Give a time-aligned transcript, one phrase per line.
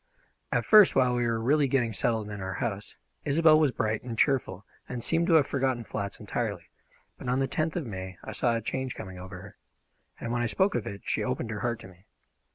[0.51, 4.17] At first, while we were really getting settled in our house, Isobel was bright and
[4.17, 6.71] cheerful and seemed to have forgotten flats entirely
[7.19, 9.57] but on the tenth of May I saw a change coming over her,
[10.19, 12.07] and when I spoke of it she opened her heart to me.